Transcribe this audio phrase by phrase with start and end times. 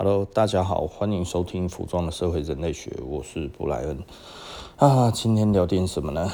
[0.00, 3.98] Hello，大家好，欢迎收听《服装的社会人类学》，我是布莱恩
[4.76, 5.10] 啊。
[5.10, 6.30] 今天聊点什么呢？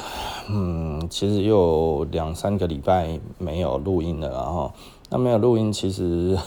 [0.47, 4.71] 嗯，其实有两三个礼拜没有录音了，然后
[5.09, 6.37] 那没有录音，其实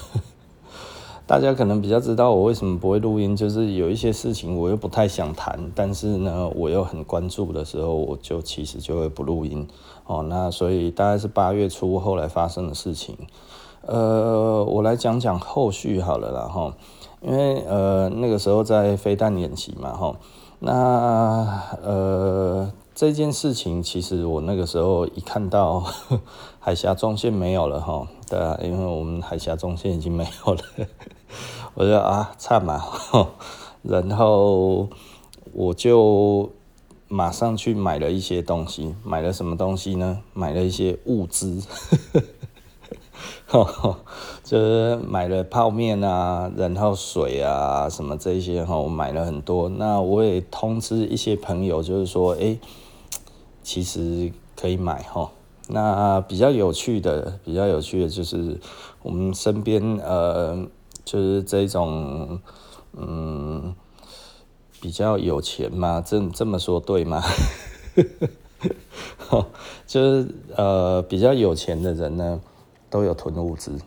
[1.27, 9.66] 大家可能比较知道我为什么不会录音，就是有一些事情我又不太想谈，但是呢，我又很关注的时候，我就其实就会不录音
[10.07, 10.23] 哦。
[10.23, 13.16] 那所以大概是八月初后来发生的事情，
[13.80, 16.73] 呃，我来讲讲后续好了，然后。
[17.21, 20.17] 因为呃那个时候在飞弹演习嘛，吼，
[20.61, 25.85] 那呃这件事情其实我那个时候一看到
[26.61, 30.63] 海峡中线没有了，吼，对啊，因为我们海峡中线已经没有了，
[31.75, 32.83] 我就啊差嘛，
[33.83, 34.89] 然后
[35.53, 36.50] 我就
[37.08, 40.20] 马上去买了一些东西，买了什么东西呢？
[40.34, 41.62] 买了一些物资。
[44.48, 49.69] 就是买了泡面啊，然后水啊，什么这些哈，我买了很多。
[49.69, 52.56] 那我也通知一些朋友，就是说，哎、
[53.62, 55.30] 其实可以买哈。
[55.68, 58.58] 那比较有趣的，比较有趣的就是
[59.02, 60.66] 我们身边呃，
[61.05, 62.40] 就是这种
[62.96, 63.74] 嗯，
[64.80, 67.22] 比较有钱嘛，这这么说对吗？
[69.86, 72.40] 就是呃，比较有钱的人呢。
[72.90, 73.78] 都有囤物资，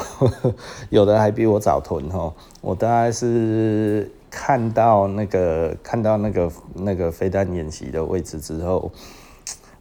[0.90, 2.32] 有的还比我早囤哦。
[2.60, 8.90] 我大概是看到那个看到那个那个飞弹演习的位置之后，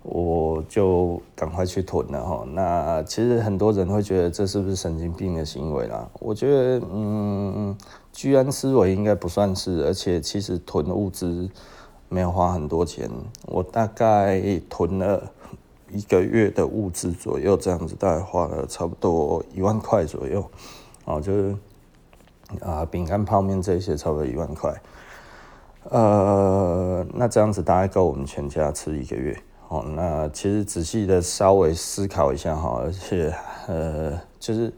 [0.03, 2.44] 我就赶快去囤了哈。
[2.53, 6.09] 那其实很多人会觉得这是不是神经病的行为啦？
[6.20, 7.78] 我觉得嗯，
[8.12, 11.50] 居安思危应该不算是，而且其实囤物资
[12.09, 13.09] 没有花很多钱，
[13.46, 15.31] 我大概囤了。
[15.94, 20.44] 一个月的物资左右，这样子大概花了差不多一万块左右，
[21.06, 21.56] 哦，就是
[22.61, 24.81] 啊，饼干、泡面这些差不多一万块，
[25.89, 29.38] 呃，那这样子大概够我们全家吃一个月，
[29.69, 33.34] 哦，那其实仔细的稍微思考一下哈，而且
[33.68, 34.73] 呃，就是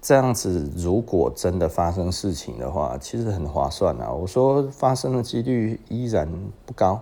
[0.00, 4.10] 这样子，如果真的发生事情的话，其实很划算啊。
[4.10, 6.26] 我说发生的几率依然
[6.64, 7.00] 不高，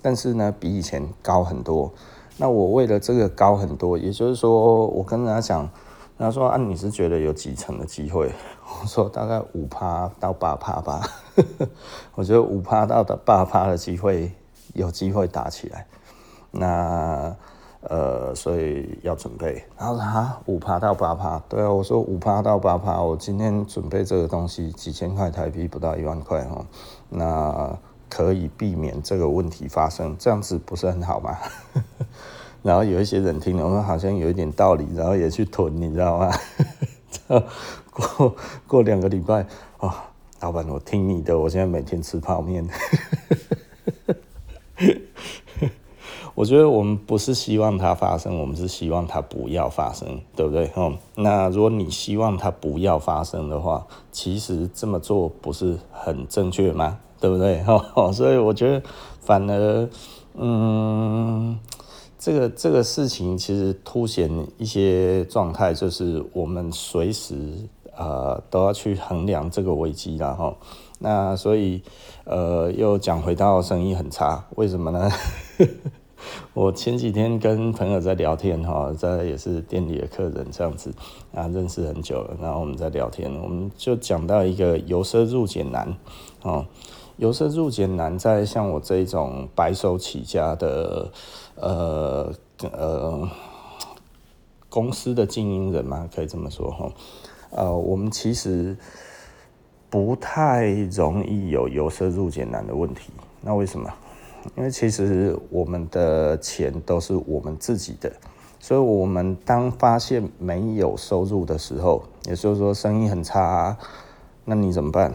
[0.00, 1.92] 但是呢，比以前高很多。
[2.42, 5.60] 那我为了这个高很多，也就是说，我跟人家讲，
[6.18, 8.32] 人家说啊，你是觉得有几成的机会？
[8.82, 11.08] 我说大概五趴到八趴吧。
[12.16, 14.32] 我觉得五趴到的八趴的机会
[14.74, 15.86] 有机会打起来。
[16.50, 17.32] 那
[17.82, 19.64] 呃，所以要准备。
[19.78, 26.66] 然后啊，五趴到八趴，对啊，我说五趴到八趴，我今天准备这个东西几千块台币，不到一万块哈。
[27.08, 27.78] 那。
[28.14, 31.34] 可以避免这个问题发生，这样子不是很好吗？
[32.62, 36.30] 然后有一些人听了，我们好像有一点道理，然后也去囤，你知道吗？
[37.90, 38.36] 过
[38.66, 39.46] 过两个礼拜，
[39.78, 39.90] 哦，
[40.40, 42.68] 老板，我听你的，我现在每天吃泡面。
[46.34, 50.70] 我觉得我们不是希望它发生，我们是希望它不要发生，对不对？
[50.76, 56.98] 嗯，那如果你希望它不要发生的话，其实这么做不是很正确吗？
[57.22, 57.62] 对不对？
[57.62, 58.82] 哈，所以我觉得
[59.20, 59.88] 反而，
[60.34, 61.56] 嗯，
[62.18, 64.28] 这个这个事情其实凸显
[64.58, 67.36] 一些状态，就是我们随时
[67.96, 70.56] 呃都要去衡量这个危机，然后
[70.98, 71.80] 那所以
[72.24, 75.08] 呃又讲回到生意很差，为什么呢？
[76.54, 80.92] 我前几天跟朋友在聊天哈，在也是店里的客人这样子
[81.32, 85.96] 啊，认识很久了，然后我们在聊天，我们就讲到一个由奢入俭难
[86.42, 86.66] 哦。
[87.22, 91.08] 由奢入俭难，在像我这种白手起家的
[91.54, 92.32] 呃
[92.72, 93.30] 呃
[94.68, 96.92] 公司的经营人嘛，可以这么说哈。
[97.50, 98.76] 呃，我们其实
[99.88, 103.12] 不太容易有由奢入俭难的问题。
[103.40, 103.88] 那为什么？
[104.56, 108.12] 因为其实我们的钱都是我们自己的，
[108.58, 113.76] 所以我们当发现没有收入的时候，也就是说生意很差，
[114.44, 115.14] 那你怎么办？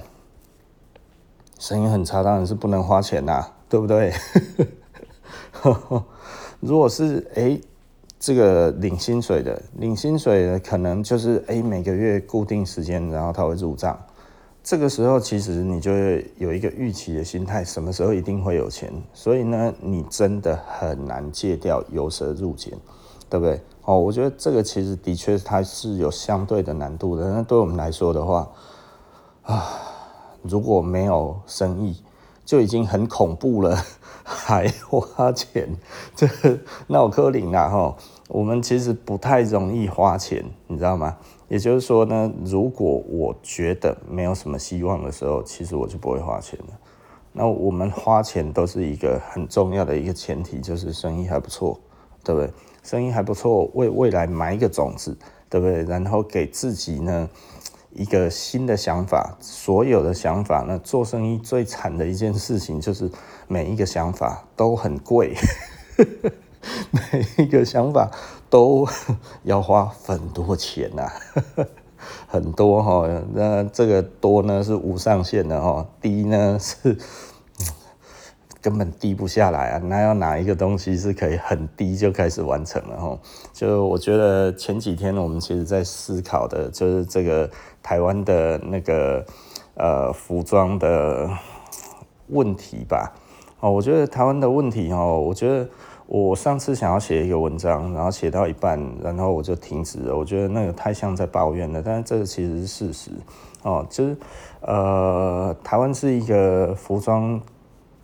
[1.60, 4.14] 生意很差，当然是不能花钱呐、啊，对不对？
[6.60, 7.60] 如果是哎、
[8.20, 13.98] 这个领薪水的，领薪水的可能就是哎、每个月固定时间，然后他会入账。
[14.64, 18.92] 这个时候其实你就会有一个预期的心态，什么时候一定会有钱。
[19.14, 22.74] 所以呢，你真的很难戒掉由奢入俭，
[23.30, 23.60] 对不对？
[23.84, 27.32] 哦，我觉得这个其实的确它是有相对的难度的。
[27.32, 28.48] 那对我们来说的话，
[29.44, 29.87] 啊。
[30.48, 32.02] 如果没有生意，
[32.46, 33.78] 就已经很恐怖了，
[34.24, 35.70] 还花钱，
[36.16, 36.28] 这
[36.88, 37.96] 闹柯林啊哈！
[38.30, 41.18] 我们其实不太容易花钱，你知道吗？
[41.48, 46.78] 也就是说呢，如果我觉得没有什么希望的时候，其实我就不会花钱了。
[47.32, 51.80] 那我们花钱都是一个很重要的一个前提，就是生意还不错，
[52.24, 52.52] 对不对？
[52.84, 55.18] 生意还不错，为未来埋一个种子，
[55.50, 55.84] 对不对？
[55.84, 57.30] 然后给自己呢
[57.92, 59.38] 一个新的想法。
[59.40, 63.10] 所有的想法呢，做生意最惨的一件事情就是
[63.48, 65.34] 每一个想法都很贵，
[66.92, 68.12] 每一个想法
[68.50, 68.88] 都
[69.44, 71.14] 要花很多钱呐、啊，
[72.28, 73.08] 很多哈。
[73.34, 76.98] 那这个多呢是无上限的哈，低呢是。
[78.60, 79.82] 根本低不下来啊！
[79.86, 83.20] 那要哪一个东西是可以很低就开始完成了吼？
[83.54, 87.50] 就我觉得前几天我们其实在思考的就是这个
[87.84, 89.24] 台湾的那个
[89.76, 91.30] 呃服装的
[92.30, 93.14] 问题吧。
[93.60, 95.70] 哦，我觉得台湾的问题哦，我觉得
[96.08, 100.18] 我上次想要写一个文章，然后写到一半，然后我就停止了。
[100.18, 103.12] 我觉得那个太像在抱怨了，但是这个其实是事实
[103.62, 104.18] 哦，就是
[104.62, 107.40] 呃，台湾是一个服装。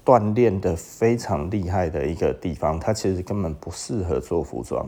[0.06, 4.86] 锻炼的非常厉害的一个地方，它其实根本不适合做服装。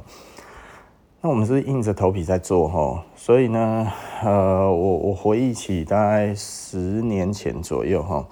[1.21, 3.91] 那我们是硬着头皮在做哈，所以呢，
[4.23, 8.25] 呃，我我回忆起大概十年前左右哈，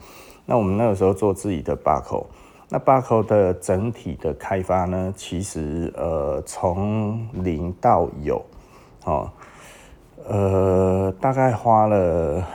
[0.45, 2.27] 那我们那个时候做自己的巴口，
[2.69, 8.45] 那巴口的整体的开发呢，其实呃从零到有，
[9.05, 9.31] 哦，
[10.27, 12.45] 呃，大概花了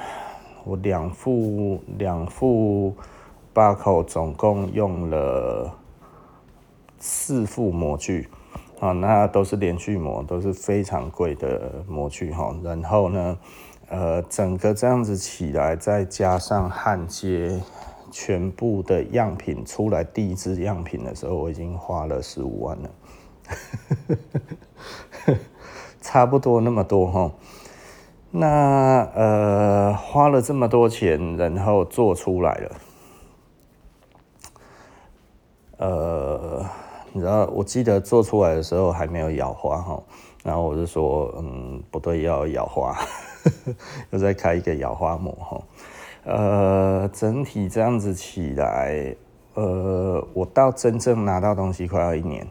[0.64, 2.94] 我两副两副。
[3.58, 5.74] 八口总共用了
[7.00, 8.28] 四副模具
[8.78, 12.54] 啊，那都是连续模，都是非常贵的模具哈。
[12.62, 13.36] 然后呢，
[13.88, 17.60] 呃，整个这样子起来，再加上焊接，
[18.12, 22.90] 全部的样品出来，第一支样品的时候，我已经花了十五万了，
[26.00, 27.32] 差不多那么多哈。
[28.30, 32.70] 那呃，花了这么多钱，然后做出来了。
[35.78, 36.64] 呃，
[37.12, 40.02] 你知道，我记得做出来的时候还没有咬花哈，
[40.44, 42.98] 然后我就说，嗯，不对，要咬花，
[44.10, 45.62] 又再开一个氧化膜哈。
[46.24, 49.14] 呃，整体这样子起来，
[49.54, 52.46] 呃，我到真正拿到东西快要一年。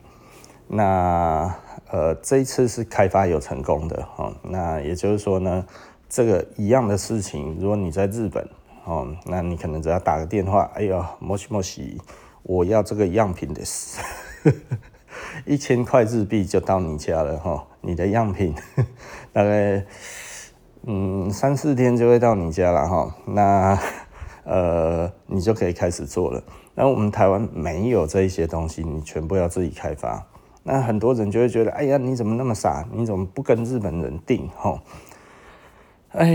[0.67, 1.53] 那
[1.91, 5.65] 呃，这一次是开发有成功的哈，那也就是说呢，
[6.09, 8.47] 这个一样的事情，如果你在日本
[8.85, 11.99] 哦，那你可能只要打个电话，哎呦，莫西莫西。
[12.47, 13.99] 我要这个样品的是
[15.45, 18.55] 一千块日币就到你家了哈，你的样品
[19.33, 19.85] 大概
[20.83, 23.77] 嗯三四天就会到你家了哈，那
[24.45, 26.41] 呃你就可以开始做了。
[26.73, 30.25] 那我们台湾没有这一些东西，你全部要自己开发。
[30.63, 32.87] 那很多人就会觉得，哎呀，你怎么那么傻？
[32.93, 34.81] 你怎么不跟日本人订哈？
[36.11, 36.25] 哎，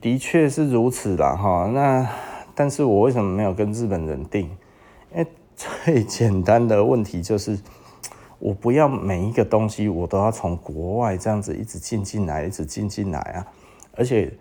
[0.00, 1.70] 的确是如此啦哈。
[1.74, 2.08] 那
[2.54, 4.50] 但是我为什么没有跟日本人订？
[5.14, 5.26] 哎，
[5.84, 7.58] 最简单的问题就是，
[8.38, 13.46] 我不要每一个东西我都要从国外这样子一直进进来，一直进进来啊！
[13.94, 14.32] 而且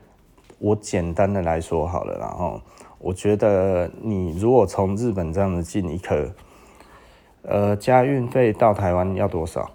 [0.58, 2.60] 我简单的来说好了，然后
[2.98, 6.32] 我觉得你如果从日本这样子进一颗，
[7.44, 9.70] 呃，加运费到台湾要多少，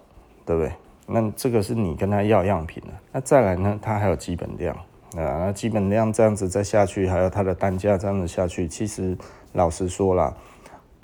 [0.45, 0.71] 对不对？
[1.05, 2.89] 那这个是你跟他要样品的。
[3.13, 4.75] 那再来呢，他还有基本量
[5.15, 9.17] 啊，基本量这样子再下去，还有它的单价这样子下去，其实
[9.53, 10.35] 老实说啦。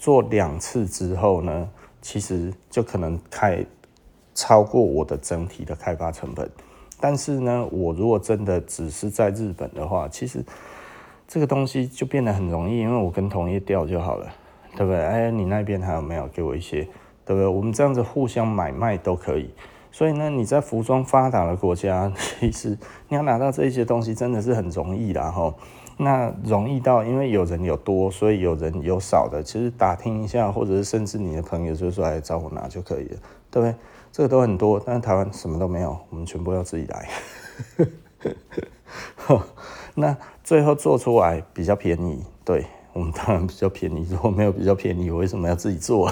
[0.03, 1.69] 做两次之后呢，
[2.01, 3.65] 其实就可能开
[4.36, 6.51] 超过我的整体的开发成本。
[7.00, 10.43] 但是呢，我如果真的只是在日本的话，其实
[11.25, 14.29] 这个东西就变得很容易，因为我跟同业调就好了，
[14.75, 15.01] 对不对？
[15.01, 16.81] 哎，你那边还有没有给我一些，
[17.24, 17.48] 对不对？
[17.48, 19.50] 我们这样子互相买卖都可以。
[19.89, 25.55] 所以呢，你在服装发达的国家，其实你要拿到这些东西真的是很容易的哈。
[25.98, 33.18] 那容易到，因为有人有多，所以有人有少的，其实打听一下，或者是甚至你的朋友就说来找我拿就可以了，
[33.52, 33.76] 对不对？
[34.12, 37.10] 这个都很多，但是台湾什么都没有，我们全部要自己来。
[39.96, 44.08] 那最后做出来比较便宜，对，我们当然比较便宜。
[44.10, 46.12] 如果没有比较便宜，我为什么要自己做？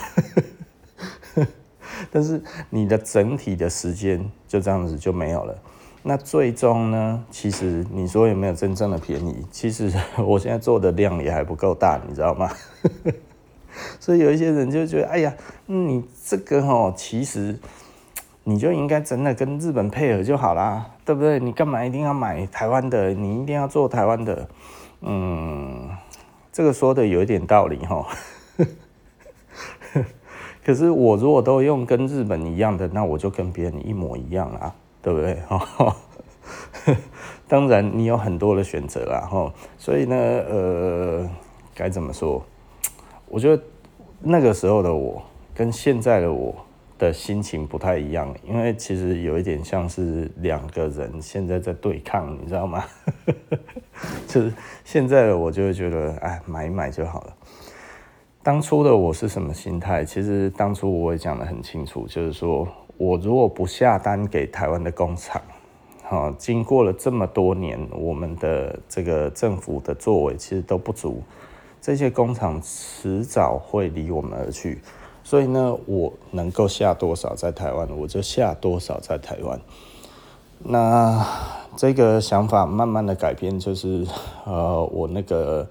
[2.11, 5.55] 但是你的整体的时间就这样子就没有了。
[6.03, 7.23] 那最终呢？
[7.29, 9.45] 其实你说有没有真正的便宜？
[9.51, 12.49] 其实 我现在做的量也还不够大，你知道吗？
[13.99, 15.33] 所以有一些人就觉得，哎呀，
[15.67, 17.57] 你这个哦，其实
[18.43, 21.39] 你就应该真的跟日本配合就好啦，对不对？
[21.39, 23.13] 你干嘛一定要买台湾的？
[23.13, 24.49] 你一定要做台湾的？
[25.01, 25.89] 嗯，
[26.51, 28.05] 这个说的有一点道理哈。
[30.65, 34.75] 可是我如果都用跟日本一样的，那我就跟别人一模一样啊。
[35.01, 35.37] 对不对？
[37.47, 41.29] 当然你有很多的选择啦，吼，所以呢，呃，
[41.75, 42.41] 该怎么说？
[43.27, 43.61] 我觉得
[44.19, 45.21] 那个时候的我
[45.53, 46.55] 跟现在的我
[46.97, 52.83] 的心情不太一样，因为其实有一点像是两个人现在在对抗，你知道吗？
[54.27, 54.53] 就是
[54.85, 57.35] 现在的我就会觉得，哎，买一买就好了。
[58.43, 60.05] 当初的我是什么心态？
[60.05, 62.67] 其实当初我也讲得很清楚，就是说
[63.01, 65.41] 我如果不下单给台湾的工厂，
[66.03, 71.23] 哈，经过了这么多年，我们的这个政府的作为其实都不足，
[71.81, 74.83] 这些工厂迟早会离我们而去。
[75.23, 79.59] 所以呢，我能够下多少在台湾，我就下多少在台湾。
[80.59, 81.25] 那
[81.75, 84.05] 这个想法慢慢的改变，就是
[84.45, 85.67] 呃，我那个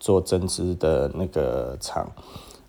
[0.00, 2.10] 做针织的那个厂，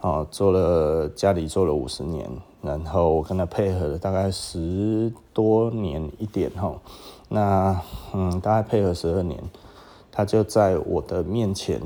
[0.01, 2.29] 哦，做了家里做了五十年，
[2.63, 6.74] 然后我跟他配合了大概十多年一点哈。
[7.29, 7.79] 那
[8.13, 9.39] 嗯，大概配合十二年，
[10.12, 11.79] 他就在我的面前，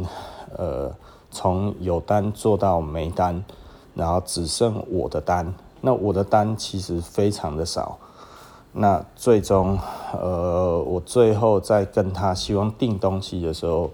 [0.56, 0.96] 呃，
[1.30, 3.44] 从有单做到没单。
[3.96, 7.98] 然后只剩我的单，那我的单其实非常的少。
[8.72, 9.76] 那最终，
[10.14, 13.90] 呃，我最后在跟他希望订东西的时候，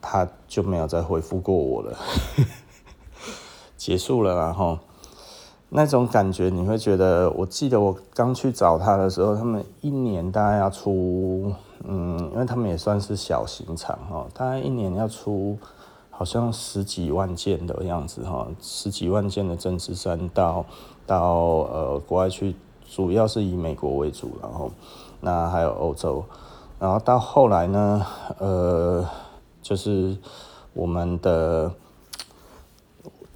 [0.00, 1.96] 他就没有再回复过我了，
[3.78, 4.34] 结束了。
[4.34, 4.76] 然后
[5.68, 11.52] 那种感觉，你会觉得，我记得我刚去找他的时候，他们一年大概要出，
[11.84, 15.56] 嗯，因为他们也算是小型厂哦，大概一年要出。
[16.10, 20.66] 好像十几万件的样子哈，十几万件的针织衫到
[21.06, 21.34] 到
[21.70, 22.56] 呃国外去，
[22.90, 24.68] 主要是以美国为主，然后
[25.20, 26.24] 那还有欧洲，
[26.80, 28.04] 然后到后来呢，
[28.38, 29.06] 呃，
[29.62, 30.16] 就是
[30.74, 31.70] 我们的。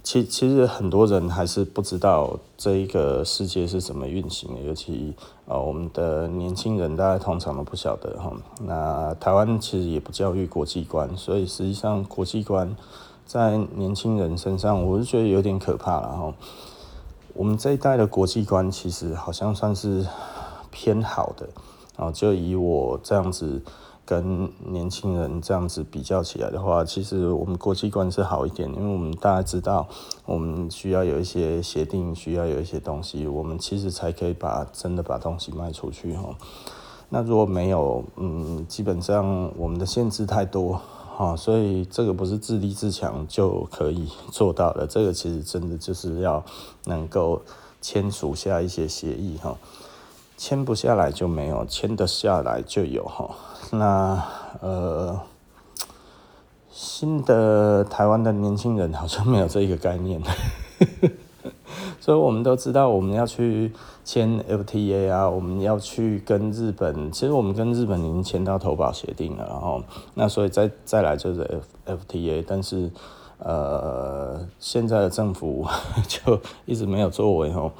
[0.03, 5.13] 其其实很多人还是不知道这一个世界是怎么运行的，尤其
[5.47, 8.29] 啊我们的年轻人，大家通常都不晓得哈。
[8.61, 12.75] 那台湾其实也不教育国际观，所以实际上国际观
[13.25, 16.33] 在年轻人身上，我是觉得有点可怕了哈。
[17.33, 20.05] 我们这一代的国际观其实好像算是
[20.69, 21.47] 偏好的
[21.95, 23.61] 啊，就以我这样子。
[24.05, 29.87] 跟年轻人这样子比较起来的话，其实我们国际观是好一点，因为我们大家知道，
[30.25, 36.35] 我们需要有一些协定，需要有一些东西，我们其实才可以把真的把东西卖出去哈。
[37.09, 40.81] 那如果没有，嗯，基本上我们的限制太多
[41.15, 46.43] 哈，所以这个不是自立自强就可以做到的，这个其实真的就是要
[46.85, 47.41] 能够
[47.81, 49.55] 签署下一些协议哈，
[50.43, 53.29] 签不下来就没有，签得下来就有哈。
[53.71, 54.21] 那
[54.59, 55.17] 呃，
[56.69, 60.21] 新的台湾的年轻人好像没有这一个概念，
[62.01, 63.71] 所以我们都知道我们要去
[64.03, 69.81] 签 FTA 啊，我们要去跟日本，其实我们跟日本已经签到投保协定了，然后
[70.13, 72.91] 那所以再再来就是 F FTA，但是
[73.37, 75.65] 呃，现在的政府
[76.05, 77.71] 就一直没有作为哦，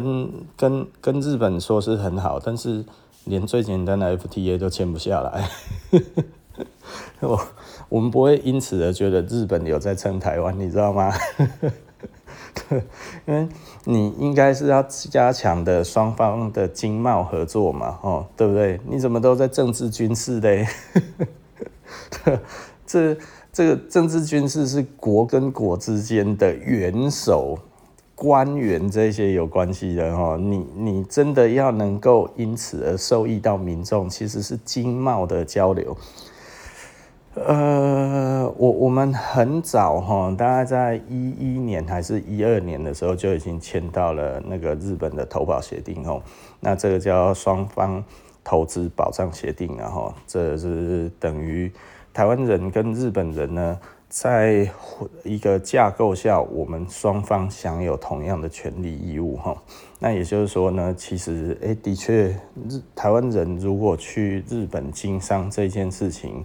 [0.00, 2.84] 跟跟跟日本说是很好，但是。
[3.28, 5.50] 连最简单的 FTA 都签不下来，
[7.18, 7.40] 我
[7.88, 11.12] 我们不会因此而觉得日本有在撑台湾，你知道吗？
[13.26, 13.48] 因为
[13.82, 18.80] 你应该是要加强的双方的经贸合作嘛，哦，对不对？
[18.86, 20.64] 你怎么都在政治军事嘞？
[22.86, 23.18] 这
[23.52, 27.58] 这个政治军事是国跟国之间的元首。
[28.16, 35.94] 官员这些有关系的哈，你你真的要能够因此而受益到民众，其实是经贸的交流。
[37.34, 46.22] 呃，我我们很早哈，大概在一一年还是一二年的时候就已经签到了那个日本的投保协定哦，
[46.58, 48.02] 那这个叫双方
[48.42, 51.70] 投资保障协定，然后这是等于
[52.14, 53.78] 台湾人跟日本人呢。
[54.08, 54.70] 在
[55.24, 59.56] 一个架构下，我们双方享有同样的权利义务哈。
[59.98, 62.28] 那也就是说呢，其实诶、的确，
[62.68, 66.44] 日台湾人如果去日本经商这件事情，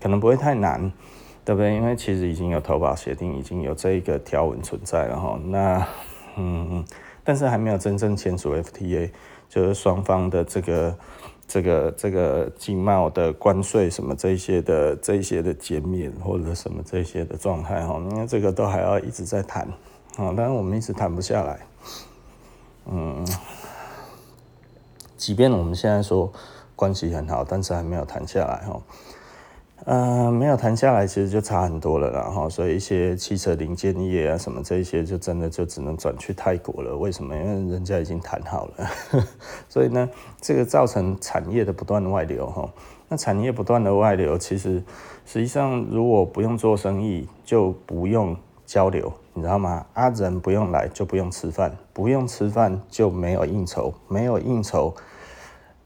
[0.00, 0.90] 可能不会太难，
[1.44, 1.74] 对不对？
[1.74, 5.38] 因为其实已经有投保协定，已经有这一个条文存在了哈。
[5.44, 5.86] 那
[6.36, 6.84] 嗯，
[7.22, 9.10] 但是还没有真正签署 FTA，
[9.48, 10.96] 就是双方的这个。
[11.48, 19.62] 这个这个经贸的关税什么这些的这些的减免或者什么这些的状态哈，因为这个都还要一直在谈
[20.16, 21.60] 啊，但是我们一直谈不下来。
[22.86, 23.26] 嗯，
[25.16, 26.32] 即便我们现在说
[26.74, 28.80] 关系很好，但是还没有谈下来哈。
[29.84, 36.96] 呃，没有谈下来，其实就差很多了，然后所以一些汽车零件业啊什么这些，就真的就只能转去泰国了。
[36.96, 37.36] 为什么？
[37.36, 38.90] 因为人家已经谈好了，
[39.68, 40.08] 所以呢，
[40.40, 42.68] 这个造成产业的不断外流哈。
[43.08, 44.82] 那产业不断的外流，其实
[45.24, 49.86] 实际上如果不用做生意，就不用交流，你知道吗？
[49.92, 54.96] 啊，人不用来就不用吃饭，不用吃饭就没有应酬，没有应酬，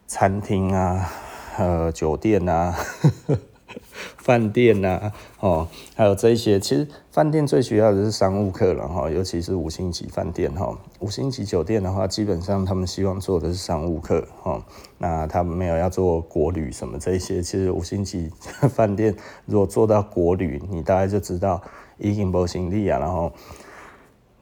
[0.06, 1.12] 餐厅啊，
[1.58, 2.74] 呃，酒店啊。
[4.18, 10.76] 饭店呐、哦，还有这一些，其实饭店最需要的是商务客了哈，尤其是五星级饭店哈。
[10.98, 14.62] 五星级酒店的话，基本上他们希望做的是商务客哈，
[14.98, 17.42] 那他们没有要做国旅什么这些。
[17.42, 18.30] 其实五星级
[18.74, 19.14] 饭店
[19.46, 21.60] 如果做到国旅，你大概就知道
[21.98, 22.98] 已经不行利啊。
[22.98, 23.32] 然后，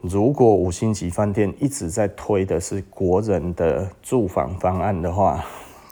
[0.00, 5.44] 如果五星级饭店一直在推的是国人的住房方案的话，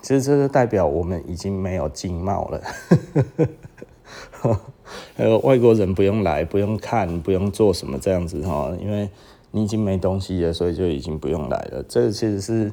[0.06, 2.62] 其实这就代表我们已经没有经贸了，
[5.16, 9.10] 还 有外国人不用来，不用看，不用做什么这样子哈，因为
[9.50, 11.84] 你已经没东西了，所以就已经不用来了。
[11.88, 12.72] 这个其实是，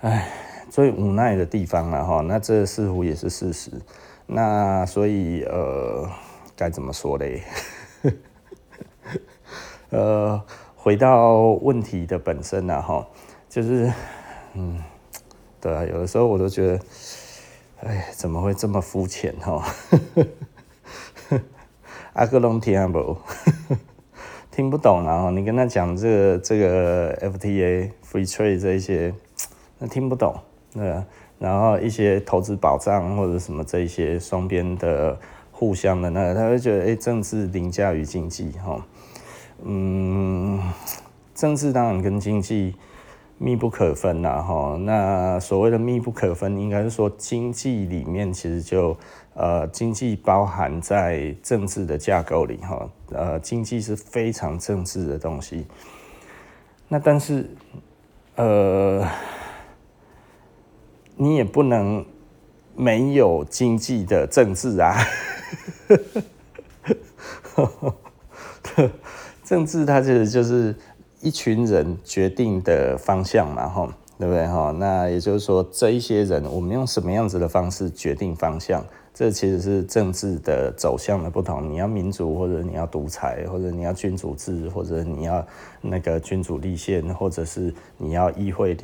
[0.00, 0.30] 唉，
[0.68, 2.20] 最无奈的地方了哈。
[2.20, 3.70] 那这似乎也是事实。
[4.26, 6.06] 那所以呃，
[6.54, 7.42] 该怎么说嘞？
[9.88, 10.38] 呃，
[10.76, 13.08] 回到问题的本身了哈，
[13.48, 13.90] 就是
[14.52, 14.82] 嗯。
[15.60, 16.80] 对啊，有的时候我都觉得，
[17.80, 19.64] 哎，怎么会这么肤浅哈？
[22.12, 23.16] 阿哥拢听不，
[24.50, 29.12] 听不懂然后你跟他讲这个这个 FTA Free Trade 这一些，
[29.78, 30.38] 那听不懂，
[30.72, 31.04] 对啊。
[31.38, 35.18] 然后一些投资保障或者什么这一些双边的
[35.52, 38.86] 互相的那个，他会觉得哎，政治凌驾于经济哈。
[39.62, 40.58] 嗯，
[41.34, 42.74] 政治当然跟经济。
[43.38, 44.76] 密不可分呐，哈。
[44.80, 48.96] 那所谓的密不可分，应该是说经济里面其实就
[49.34, 52.88] 呃，经济包含在政治的架构里，哈。
[53.10, 55.66] 呃，经济是非常政治的东西。
[56.88, 57.48] 那但是，
[58.36, 59.06] 呃，
[61.16, 62.04] 你也不能
[62.74, 64.96] 没有经济的政治啊。
[69.44, 70.74] 政治它其实就是。
[71.26, 74.70] 一群人决定的方向嘛，吼，对不对，哈？
[74.78, 78.86] 那也就是说，这一些人，我们用什么样子的方式决定方向？
[79.12, 81.68] 这其实是政治的走向的不同。
[81.68, 85.44] 你要民主，或者你要独裁，或者你要君主制，或者你要
[85.80, 88.76] 那个君主立宪，或者是你要议会，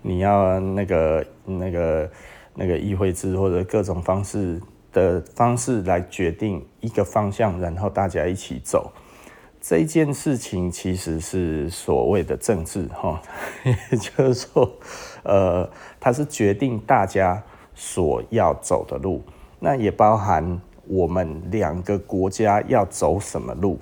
[0.00, 2.08] 你要那个那个
[2.54, 4.60] 那个议会制，或者各种方式
[4.92, 8.92] 的方式来决定一个方向，然后大家一起走。
[9.60, 13.20] 这件事情其实是所谓的政治，哈，
[13.64, 14.70] 也 就是说，
[15.22, 15.68] 呃，
[16.00, 17.42] 它是决定大家
[17.74, 19.22] 所要走的路，
[19.58, 23.78] 那也包含我们两个国家要走什么路。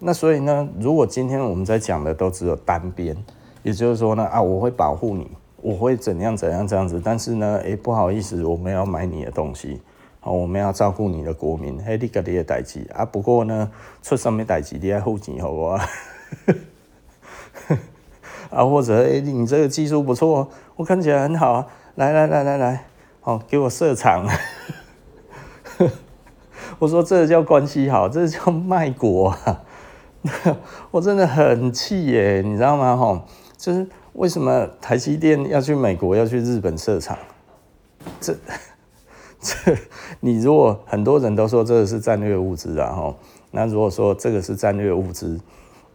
[0.00, 3.16] 那所以呢，如果今天我们在讲的都只有单边，
[3.62, 5.30] 也就是说呢，啊，我会保护你，
[5.62, 9.80] 我会怎样怎样这样子，但是呢，诶，不好意思，我们要买你的东西。
[10.22, 13.06] 好，我们要照顾你的国民，嘿，你个你的代志啊。
[13.06, 13.70] 不过呢，
[14.02, 15.80] 出什么代志你要付钱，好不好？
[18.50, 21.66] 啊，或者哎，你这个技术不错，我看起来很好啊。
[21.94, 22.84] 来来来来来，
[23.22, 24.28] 好，给我设厂。
[26.78, 29.62] 我说这叫关系好，这叫卖国啊。
[30.92, 32.94] 我真的很气耶，你知道吗？
[32.94, 33.24] 哈，
[33.56, 37.16] 就是为什么台积电要去美国，要去日本设厂？
[38.20, 38.36] 这。
[39.40, 39.76] 这，
[40.20, 43.16] 你如果很多人都说这个是战略物资啊，吼，
[43.50, 45.40] 那如果说这个是战略物资，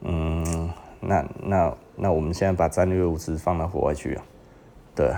[0.01, 4.23] 嗯，那那那我们现在把战略物资放到国外去啊？
[4.95, 5.11] 对，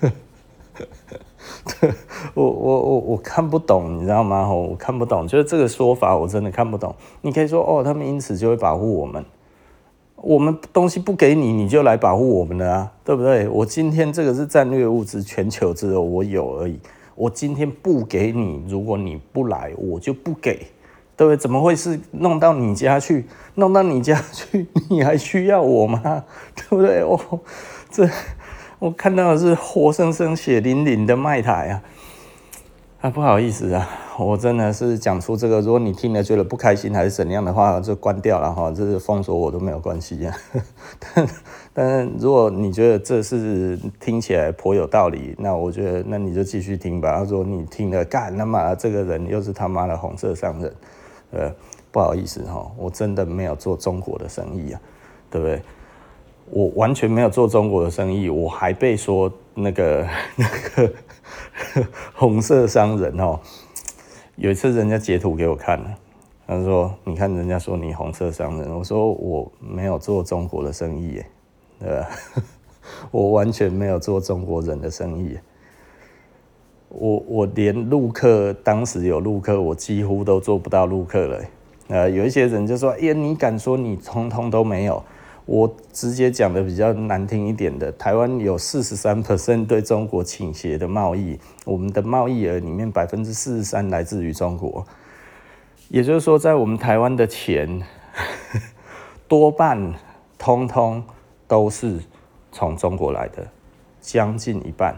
[2.34, 4.48] 我我我我看不懂，你知道吗？
[4.52, 6.94] 我看不懂，就是这个说法我真的看不懂。
[7.22, 9.24] 你可以说哦，他们因此就会保护我们，
[10.16, 13.48] 我们东西不给你，你就来保护我们了啊，对不对？
[13.48, 16.78] 我今天这个是战略物资，全球只有我有而已。
[17.18, 20.68] 我今天不给你，如果你不来，我就不给，
[21.16, 21.36] 对不对？
[21.36, 23.24] 怎么会是弄到你家去？
[23.56, 26.22] 弄到你家去，你还需要我吗？
[26.54, 27.00] 对不对？
[27.00, 27.18] 哦，
[27.90, 28.08] 这
[28.78, 31.82] 我看到的是活生生、血淋淋的卖台啊！
[33.00, 40.36] 啊，不好意思啊，我真的是讲出这个，如果你听了觉得不开心还是怎样的话，就关掉了哈，这是封锁我都没有关系呀。
[41.14, 41.28] 但
[41.72, 47.16] 但如果你觉得这是听起来颇有道理，那我觉得那你就继续听吧。
[47.16, 50.74] 他说你听了干，那么这个人又是他妈的红色商人，
[51.30, 51.54] 呃，
[51.92, 54.80] 不好意思哈，我真的没有做中国的生意啊，
[55.30, 55.62] 对不对？
[56.50, 60.92] 我完全没有做中国的生意，我还被说那个 那个。
[62.14, 63.40] 红色商人哦，
[64.36, 65.94] 有一次人家截图给我看了，
[66.46, 71.26] 他说：“你看人家说你红色商人。”我说：“我没有做中国的生意耶，
[71.80, 72.08] 对吧？
[73.10, 75.38] 我完全没有做中国人的生意。
[76.88, 81.44] 我我连陆客当时有陆客，我几乎都做不到陆客了。
[81.88, 85.02] 呃，有一些人就说：‘哎呀，你敢说你通通都没有？’
[85.48, 94.86] 我直接讲的比较难听一点的，台湾有四十三 percent 对中国倾斜的贸易，我们的贸易额里面百分之四十三来自于中国，
[95.88, 97.82] 也就是说，在我们台湾的钱
[99.26, 99.94] 多半
[100.36, 101.02] 通通
[101.46, 101.98] 都是
[102.52, 103.48] 从中国来的，
[104.02, 104.94] 将近一半。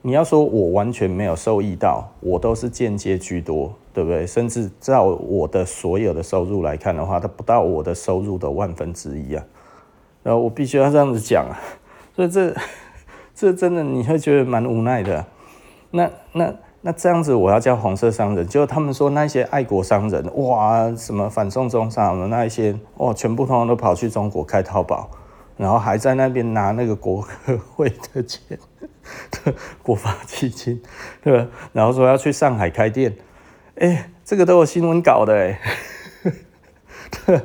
[0.00, 3.74] 你要说我完全没有受益到，我都是间接居多。
[3.96, 4.26] 对不对？
[4.26, 9.42] 甚至照我的所有的收入来看的话，它不到我的收入的万分之一啊。
[10.22, 11.56] 然后我必须要这样子讲啊，
[12.14, 12.54] 所以这
[13.34, 15.24] 这真的你会觉得蛮无奈的。
[15.92, 25.08] 那那那这样子，我要叫红色商人，就他们说那些爱国商人，哇，什么反送中啥的那一些，哇，全部通通都跑去中国开淘宝，
[25.56, 28.58] 然后还在那边拿那个国科会的钱，
[29.82, 30.82] 国发基金，
[31.22, 31.46] 对吧？
[31.72, 33.16] 然后说要去上海开店。
[33.78, 35.60] 哎、欸，这个都有新闻稿的哎，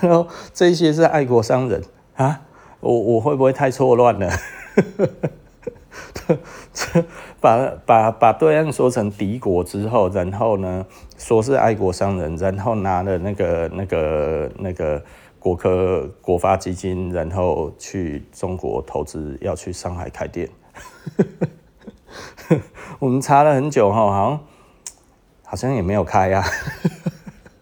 [0.00, 1.82] 然后这些是爱国商人
[2.14, 2.42] 啊，
[2.78, 4.30] 我我会不会太错乱了？
[7.40, 10.86] 把把把对岸说成敌国之后，然后呢，
[11.18, 15.02] 说是爱国商人，然后拿了那个那个那个
[15.40, 20.48] 国科国发基金，然后去中国投资，要去上海开店。
[23.00, 24.40] 我们查了很久哈，好像。
[25.50, 26.44] 好像也没有开呀，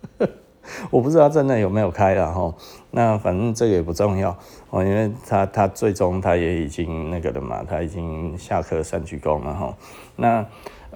[0.93, 2.55] 我不知道真的有没有开了哈。
[2.91, 4.37] 那反正这个也不重要
[4.69, 9.75] 哦，因为他他最终他也已经那个了嘛，他已经下课三鞠躬了哈。
[10.17, 10.45] 那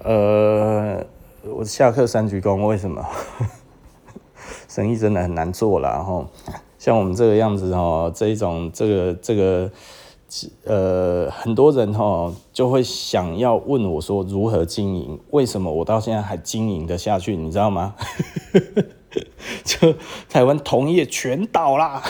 [0.03, 1.03] 呃，
[1.45, 3.03] 我下课三鞠躬为什么？
[4.69, 6.27] 生意真的很难做了哈。
[6.77, 9.71] 像我们这个样子哦，这一种这个这个。
[10.65, 15.19] 呃，很多人哈就会想要问我说如何经营？
[15.31, 17.35] 为什么我到现在还经营得下去？
[17.35, 17.95] 你知道吗？
[19.63, 19.93] 就
[20.29, 22.01] 台湾同业全倒啦，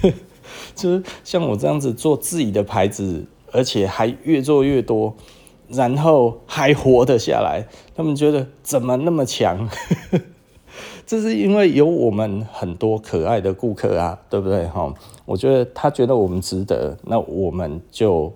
[0.74, 5.14] 就是像我这样子做自己的牌子，而且还越做越多，
[5.68, 9.68] 然后还活得下来，他们觉得怎么那么强？
[11.04, 14.66] 这是因为有我们很多可爱的顾客啊，对不对？
[14.68, 14.94] 哈，
[15.32, 18.30] 我觉得他觉得我们值得，那我们就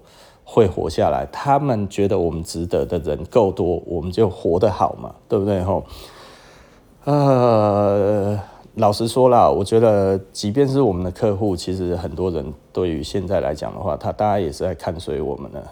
[0.44, 1.28] 会活下来。
[1.30, 5.62] 他们觉得我们值得的人够多，我们就活得好嘛，对不对？
[5.62, 5.82] 哈，
[7.04, 8.40] 呃，
[8.76, 15.62] 老实说啦，我觉得即便是我们的客户，其实很多人对于现在来讲的话，他大家也是在看衰我们呢。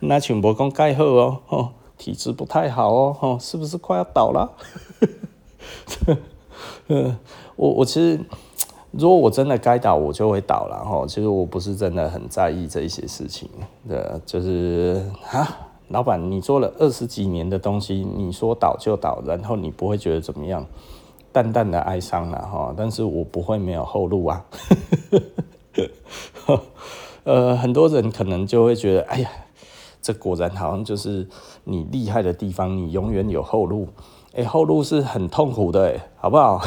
[0.00, 1.36] 那全部讲盖好哦。
[1.48, 4.50] 哦体质不太好哦，哦是不是快要倒了？
[7.54, 8.18] 我我其实，
[8.92, 11.04] 如果我真的该倒，我就会倒了哈。
[11.06, 13.48] 其实我不是真的很在意这一些事情
[13.88, 15.48] 的，就是啊，
[15.88, 20.64] 老板，你做了二十几年的东西，你说倒就倒，然后你不会觉得怎么样，
[21.32, 22.74] 淡淡的哀伤了哈。
[22.76, 24.44] 但是我不会没有后路啊。
[27.24, 29.28] 呃，很多人可能就会觉得，哎呀。
[30.04, 31.24] 这果然好像就是
[31.62, 33.86] 你厉害的地方，你永远有后路。
[34.34, 36.60] 哎，后路是很痛苦的，哎，好不好？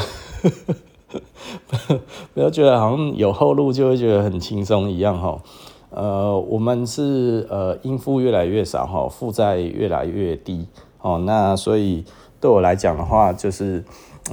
[2.33, 5.39] 不要觉得好像有后路就会觉得很轻松一样哈。
[5.89, 10.67] 呃，我们是呃应付越来越少哈，负债越来越低
[11.01, 11.19] 哦。
[11.25, 12.03] 那所以
[12.39, 13.83] 对我来讲的话，就是。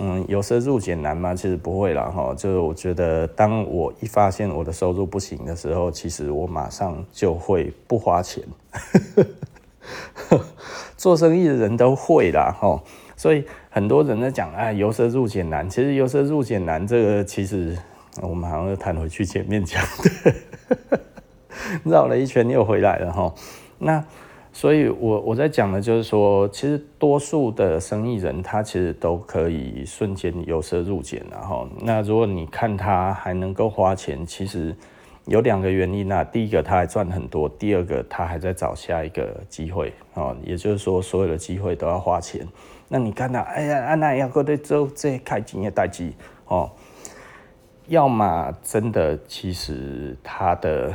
[0.00, 1.34] 嗯，由奢入俭难吗？
[1.34, 2.32] 其实不会啦，哈。
[2.34, 8.42] 就是我觉得，当我一发现我的收入不行的时候，其实我马上就会不花钱。
[10.96, 12.82] 做生意的人都会啦，哈。
[13.22, 15.70] 所以很多人在讲，哎，由奢入俭难。
[15.70, 17.78] 其实由奢入俭难，这个其实
[18.20, 19.80] 我们好像又谈回去前面讲
[20.90, 20.98] 的，
[21.88, 23.32] 绕了一圈又回来了，哈。
[23.78, 24.04] 那。
[24.54, 34.76] 所以我，我在讲的就是说，其实多数的生意人，他其实都可以瞬间由奢入俭，然后，那如果你看他还能够花钱，其实
[35.24, 36.22] 有两个原因啊。
[36.22, 40.36] 第一个，他还赚很多；第二个，他还在找下一个机会哦。
[40.44, 42.46] 也就是说，所有的机会都要花钱。
[42.94, 46.12] 那你看到，哎呀，安娜要过来做这开钱的代志
[46.44, 46.70] 哦，
[47.86, 50.92] 要么真的，其实他的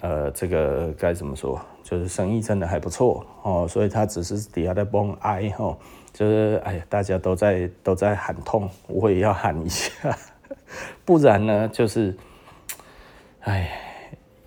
[0.00, 1.60] 呃，这个该怎么说？
[1.84, 5.78] 就是生意真的还不错哦，所以他只是底下在崩哀吼，
[6.12, 10.18] 就是哎呀，大家都在都在喊痛，我也要喊一下，
[11.06, 12.16] 不然呢，就是，
[13.42, 13.70] 哎，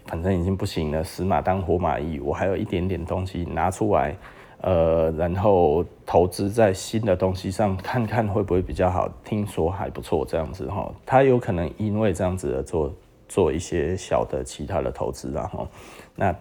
[0.07, 4.13] 反正已经不行了，死马当活马医，我还有一点点东西拿出来，
[4.61, 9.09] 呃，然后投资在新的东西上，看看会不会比较好。
[9.23, 12.93] 听说还不错，这样子哈，他有可能因为这样子而做
[13.27, 15.67] 做一些小的其他的投资，然后
[16.15, 16.35] 那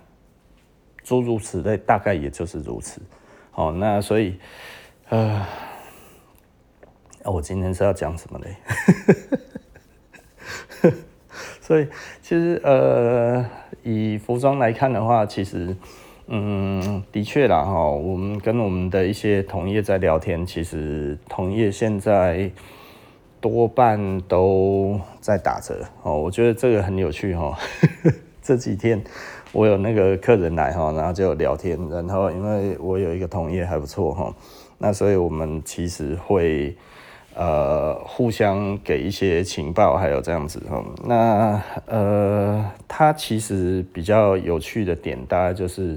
[1.02, 3.00] 诸如此类，大概也就是如此。
[3.52, 4.38] 好，那所以，
[5.08, 5.44] 呃，
[7.24, 8.56] 我今天是要讲什么嘞？
[11.60, 11.88] 所以
[12.20, 13.48] 其实呃，
[13.82, 15.76] 以服装来看的话，其实
[16.32, 22.48] 嗯，的确啦哈，我们跟我们的一些同业在聊天，其实同业现在
[23.40, 26.16] 多半都在打折哦。
[26.16, 27.58] 我觉得这个很有趣哈。
[28.40, 29.02] 这几天
[29.50, 34.32] 我有那个客人来哈，然后就聊天，然后因为我有一个同业还不错哈，
[34.78, 36.76] 那所以我们其实会。
[37.32, 40.84] 呃，互相给一些情报，还有这样子哈。
[41.06, 45.96] 那呃，他其实比较有趣的点，大概就是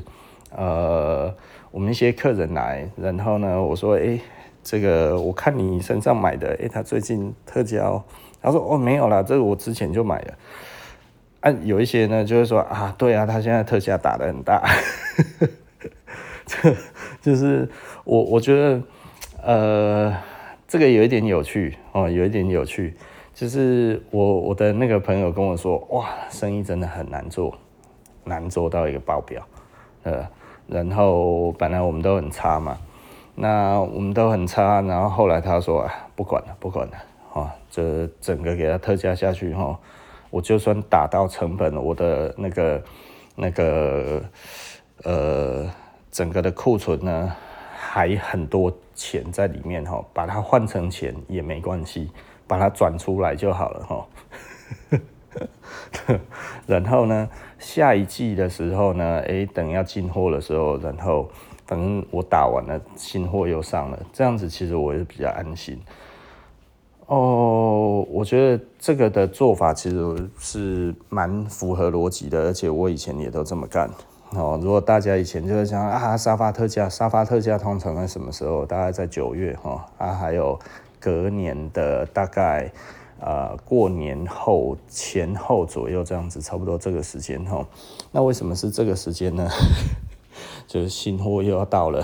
[0.57, 1.33] 呃，
[1.71, 4.19] 我们一些客人来，然后呢，我说，哎、
[4.63, 8.03] 这个我看你身上买的，哎、他最近特价哦。
[8.41, 10.33] 他说，哦，没有啦，这个我之前就买了。
[11.41, 14.63] 啊，有一些呢，就是说啊，对啊，他现在特价打得很大。
[16.45, 16.75] 这
[17.21, 17.69] 就是
[18.03, 18.81] 我，我觉得，
[19.43, 20.15] 呃。
[20.65, 22.95] 这个有一点有趣哦，有一点有趣，
[23.31, 27.55] 就是我我的那个朋友跟我说，哇，生意真的很难做，
[28.23, 29.45] 难做到一个爆表，
[30.01, 30.27] 呃，
[30.67, 32.77] 然后本来我们都很差嘛，
[33.35, 36.93] 那我们都很差，然后后来他说，啊，不管了，不管了，
[37.33, 39.79] 哦，这整个给他特价下去哈，
[40.29, 42.83] 我就算打到成本，我的那个
[43.35, 44.21] 那个
[45.03, 45.69] 呃，
[46.11, 47.35] 整个的库存呢，
[47.75, 48.71] 还很多。
[48.95, 52.11] 钱在里面哈，把它换成钱也没关系，
[52.45, 54.05] 把它转出来就好了哈。
[56.67, 57.27] 然后呢，
[57.63, 61.29] 下一季的时候呢，哎，等要进货的时候，然后
[61.65, 65.79] 反正我打完了，新货又上了，这样子其实我也比较安心。
[67.05, 73.89] 哦，我觉得这个的做法其实是蛮符合逻辑的，而且我以前也都这么干。
[74.31, 78.65] 哦，如果大家以前就是讲啊，沙发特价，沙发特价通常在什么时候？
[78.65, 80.59] 大概在九月哈，啊，还有
[80.99, 82.71] 隔年的大概
[83.25, 87.65] 呃过年后前后左右这样子，差不多这个时间哈。
[88.11, 89.49] 那为什么是这个时间呢？
[90.67, 92.03] 就是新货又要到了。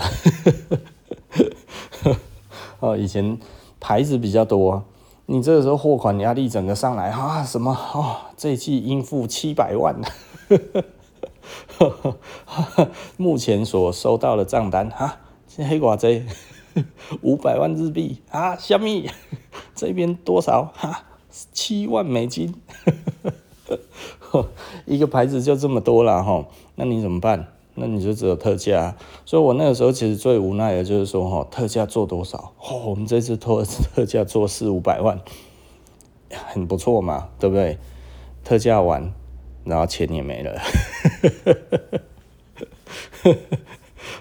[2.80, 3.38] 哦，以前
[3.80, 4.84] 牌子比较多，
[5.26, 10.00] 你这个时候货款压力整个上来啊，什么哦，这一季应付七百万。
[13.18, 16.26] 目前所收到的账单哈，现在黑寡贼
[17.22, 19.10] 五百万日币啊，虾米
[19.76, 21.04] 这边多少哈？
[21.30, 22.54] 七万美金，
[24.86, 27.48] 一个牌子就这么多了哈，那你怎么办？
[27.76, 28.96] 那你就只有特价。
[29.26, 32.54] 所以我那个时候其实最无奈的就是说哈，特价做多少？
[32.60, 35.20] 哦，我们这次特特价做四五百万，
[36.30, 37.78] 很不错嘛，对不对？
[38.44, 39.14] 特价完。
[39.66, 40.60] 然后钱也没了，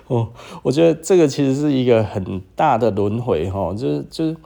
[0.08, 0.28] 哦，
[0.62, 4.36] 我觉得这个其实是一个很大的轮回哈，就是就是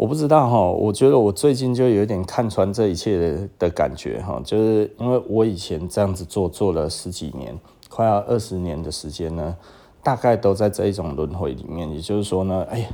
[0.00, 7.54] 我不知道哈，我觉得我最近就有点看穿这一切的的感觉哈，就是因为我以前这样子做做了十几年，
[7.90, 9.54] 快要二十年的时间呢，
[10.02, 12.88] 大概都在这一种轮回里面，也就是说呢，哎呀，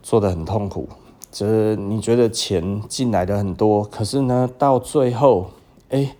[0.00, 0.88] 做得很痛苦，
[1.32, 5.46] 就是你觉得钱进来的很多，可是呢，到最后。
[5.88, 6.16] 哎，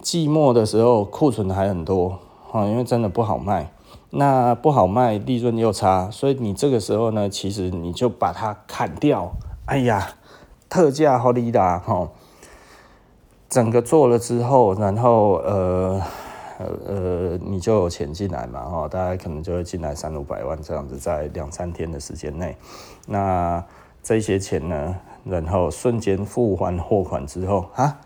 [0.00, 2.18] 季末的时候库存还很多
[2.50, 3.70] 啊，因为真的不好卖，
[4.10, 9.32] 那不好卖，利润又差，所以你这个时候呢，其实你就把它砍掉。
[9.66, 10.10] 哎呀，
[10.68, 12.08] 特价好利达哈，
[13.48, 16.00] 整个做了之后，然后呃
[16.58, 22.56] 呃，你就有钱进来嘛哈，大概可能就会进来三五百万这样子，在两三天的时间内，
[23.06, 23.64] 那
[24.02, 27.98] 这些钱呢，然后瞬间付完货款之后啊。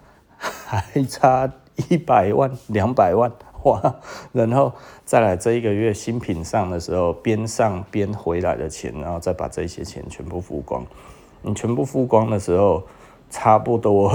[0.44, 1.48] 还差
[1.88, 3.30] 一百万、两百万
[3.64, 3.94] 哇，
[4.32, 4.72] 然后
[5.04, 10.84] 再来这一个月新品上的时候，边上边回来的钱，然后再把这些钱全部付光。
[11.42, 12.82] 你全部付光的时候，
[13.30, 14.12] 差不多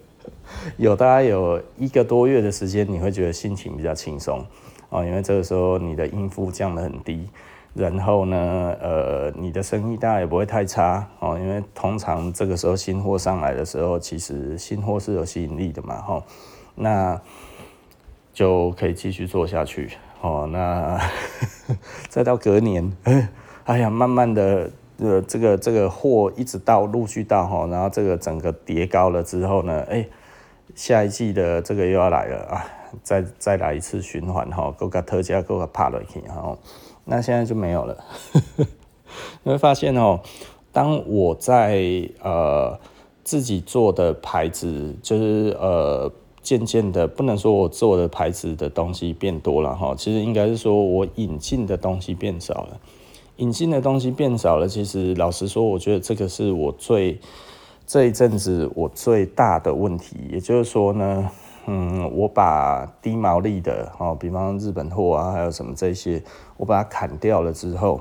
[0.78, 4.44] 有大概有一个多月的时间，你会觉得心情比较轻松
[4.88, 7.28] 哦，因为这个时候你的应付降得很低。
[7.74, 16.24] 然后呢，呃，你的生意大概也不会太差哦，因为通常这个时候新货上来的时候，其实新货是有吸引力的嘛，哈，
[16.74, 17.20] 那
[18.36, 20.46] 就可以继续做下去哦。
[20.52, 21.00] 那
[22.10, 22.94] 再到隔年，
[23.64, 30.06] 哎呀，慢慢的，呃，这个这个货一直到陆续到哈，然后这个整个叠高了之后呢，哎，
[30.74, 32.62] 下一季的这个又要来了啊，
[33.02, 36.58] 再再来一次循环哈，各个特价各个趴落去哈，
[37.06, 38.04] 那现在就没有了。
[39.44, 40.20] 你会发现哦，
[40.72, 42.78] 当我在呃
[43.24, 46.12] 自己做的牌子，就是呃
[46.46, 52.80] 渐渐的不能说我做的牌子的东西变多了哈，其实应该是说我引进的东西变少了。
[53.38, 57.18] 引进的东西变少了，其实老实说，我觉得这个是我最
[57.84, 60.16] 这一阵子我最大的问题。
[60.30, 61.28] 也就是说呢，
[61.66, 66.22] 嗯，我把低毛利的哦，比方日本货啊，还有什么这些，
[66.56, 68.00] 我把它砍掉了之后，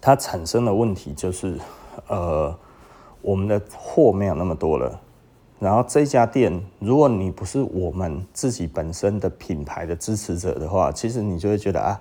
[0.00, 1.58] 它产生的问题就是，
[2.06, 2.56] 呃，
[3.20, 5.00] 我们的货没有那么多了。
[5.64, 11.98] 然后这家店，如果你不是我们自己本身的品牌的支持者的话，其实你就会觉得啊。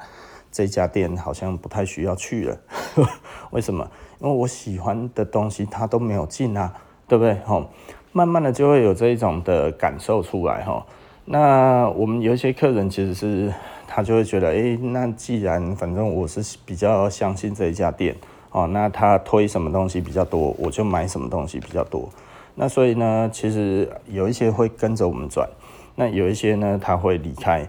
[0.55, 2.57] 这家店好像不太需要去了，
[3.49, 3.89] 为什么？
[4.19, 6.71] 因为我喜欢的东西它都没有进啊，
[7.07, 7.35] 对不对？
[7.47, 7.65] 哦，
[8.11, 10.85] 慢慢的就会有这一种的感受出来哈。
[11.25, 13.51] 那我们有一些客人其实是
[13.87, 18.15] 他就会觉得，哎，那既然反正我是比较相信这一家店，
[18.51, 22.07] 哦，那他推什么东西比较多，我就买什么东西比较多。
[22.55, 25.49] 那所以呢，其实有一些会跟着我们转，
[25.95, 27.67] 那有一些呢，他会离开。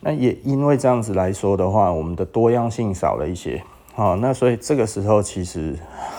[0.00, 3.62] 那也因为这样子来说的话，我们的多样性少了一些，
[3.94, 5.78] 好，那所以这个时候其实，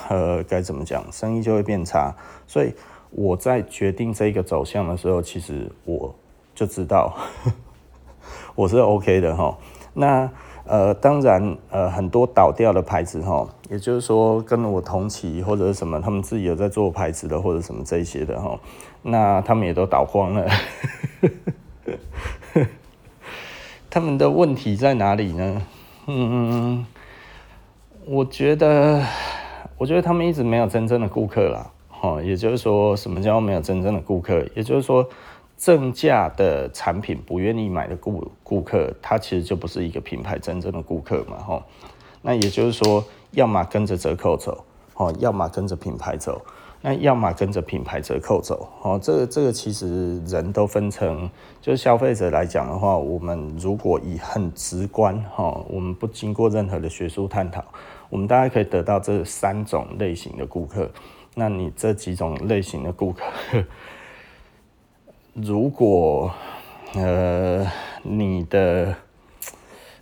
[0.10, 2.16] 呃，该怎么讲，生意就会变差。
[2.48, 2.74] 所以
[3.12, 6.16] 我在决定这个走向的时候，其实我
[6.56, 7.16] 就知道
[8.56, 9.56] 我是 OK 的哈。
[9.94, 10.30] 那
[10.68, 18.60] 呃，当然呃，很多倒掉的牌子哈，也就是说跟我同期或者什么，他们自己有在做牌子的或者什么这些的哈，
[19.04, 20.48] 那他们也都倒光了。
[23.90, 25.62] 他们的问题在哪里呢？
[26.08, 26.86] 嗯，
[28.06, 29.02] 我觉得，
[29.78, 31.72] 我觉得他们一直没有真正的顾客啦。
[32.02, 34.46] 哦，也就是说，什么叫没有真正的顾客？
[34.56, 35.08] 也就是说，
[35.58, 41.38] 正价的产品不愿意买的顾顾客，他其实就不是一个品牌真正的顾客嘛。
[41.38, 41.66] 哈，
[42.22, 44.64] 那也就是说，要么跟着折扣走，
[44.96, 46.42] 哦，要么跟着品牌走。
[46.82, 51.28] 那要么跟着品牌折扣走，哦，这个这个其实人都分成，
[51.60, 57.64] 就是消费者来讲的话，我们如果以很直观哈，我们不经过任何的学术探讨，
[58.08, 60.88] 我们大概可以得到这三种类型的顾客。
[61.34, 63.24] 那你这几种类型的顾客，
[65.36, 66.32] 如果
[66.94, 67.70] 呃
[68.04, 68.96] 你的，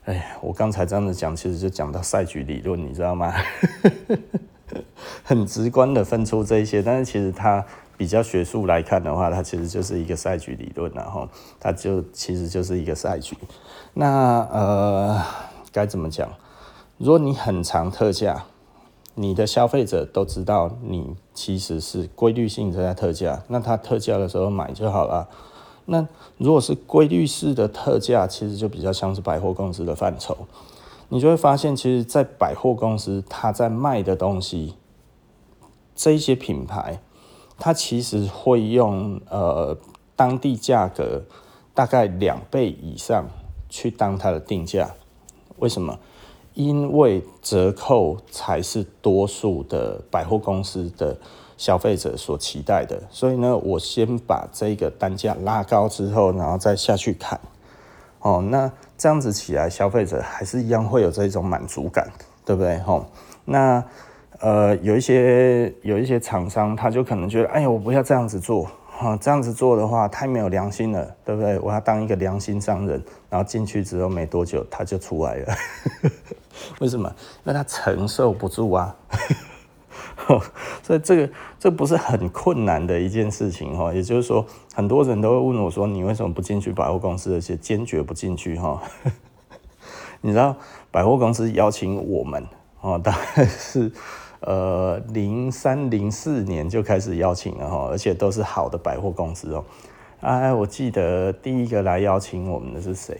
[0.05, 3.33] 哎，我刚才这样子讲，其实就讲到赛局理论，你知道吗？
[5.25, 7.65] 很直观的分出这一些，但是其实它
[7.97, 11.27] 比较学术来看的话，它其实就是一个赛局理论，然后
[11.59, 13.35] 它就其实就是一个赛局。
[13.95, 15.19] 那呃
[15.71, 16.29] 该怎么讲？
[16.99, 18.45] 如果你很常特价，
[19.15, 25.29] 你的消费者都知道你其实是规律性在特价，那他特价的时候买就好了。
[25.85, 30.35] 那如果是规律式的特价，其实就比较像是百货公司的范畴。
[31.09, 34.73] 你就会发现，其实，在百货公司，他在卖的东西，
[35.93, 36.99] 这一些品牌，
[37.59, 39.77] 它其实会用呃
[40.15, 41.21] 当地价格
[41.75, 43.29] 大概两倍以上
[43.69, 44.95] 去当它的定价。
[45.57, 45.99] 为什么？
[46.53, 51.17] 因为折扣才是多数的百货公司的
[51.57, 53.01] 消费者所期待的。
[53.09, 57.39] 所以呢，我先把这个单价拉高之后，然后再下去砍。
[58.19, 62.09] 哦，那这样子起来，消费者还是一样会有这种满足感，
[62.45, 62.79] 对不对？
[62.79, 63.05] 吼，
[63.43, 63.83] 那
[64.39, 71.59] 呃，有一些有一些厂商，他就可能觉得，哎呀，我不要这样子做，哈，这样子做的话太没有良心了，对不对？
[71.59, 75.55] 我要当一个良心商人，然后进去之后没多久，他就出来了，
[76.79, 77.09] 为什么？
[77.45, 78.95] 因为他承受不住啊。
[80.81, 87.35] 所以这个这不是很困难的一件事情哈，也就是说，很多人都会问我说，你为什么不进去百货公司？
[87.35, 88.81] 而且坚决不进去哈。
[90.21, 90.55] 你知道
[90.91, 92.45] 百货公司邀请我们
[92.79, 93.91] 哦，大概是
[94.39, 99.65] 呃零三零四年就开始邀请了哈，而且都是好的百货公司哦。
[100.21, 103.19] 哎，我记得第一个来邀请我们的是谁？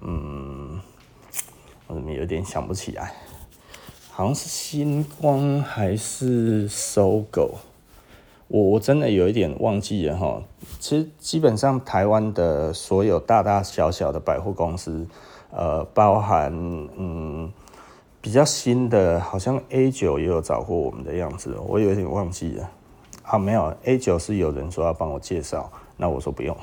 [0.00, 0.80] 嗯，
[1.88, 3.12] 我怎么有点想不起来。
[4.12, 7.54] 好像是新光还是搜狗，
[8.48, 10.42] 我我真的有一点忘记了哈。
[10.80, 15.06] 其实基本上台湾的所有大大小小的百货公司，
[15.50, 16.52] 呃，包含
[16.96, 17.52] 嗯
[18.20, 22.70] 比较新的，好像 A 九也有找过我们的样子，我有点忘记了。
[23.22, 26.56] 啊，没有 A 九是有人说要帮我介绍，那我说不用。